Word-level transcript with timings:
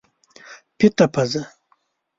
پیته 0.77 1.05
پزه 1.13 1.43